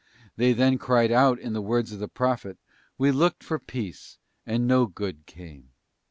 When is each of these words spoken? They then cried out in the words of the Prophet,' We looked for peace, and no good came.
They 0.35 0.51
then 0.53 0.79
cried 0.79 1.11
out 1.11 1.37
in 1.37 1.53
the 1.53 1.61
words 1.61 1.91
of 1.91 1.99
the 1.99 2.07
Prophet,' 2.07 2.57
We 2.97 3.11
looked 3.11 3.43
for 3.43 3.59
peace, 3.59 4.17
and 4.47 4.65
no 4.65 4.87
good 4.87 5.27
came. 5.27 5.73